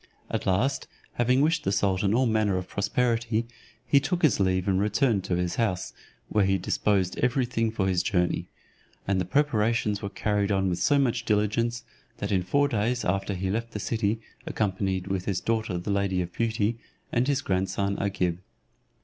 [0.31, 3.45] At last, having wished the sultan all manner of prosperity,
[3.85, 5.93] he took his leave and returned to his house,
[6.27, 8.47] where he disposed every thing for his journey;
[9.07, 11.83] and the preparations were carried on with so much diligence,
[12.17, 16.19] that in four days after he left the city, accompanied with his daughter the lady
[16.23, 16.79] of beauty,
[17.11, 18.39] and his grandson Agib.